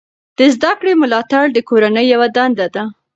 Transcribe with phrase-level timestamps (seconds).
[0.37, 2.83] د زده کړې ملاتړ د کورنۍ یوه دنده ده.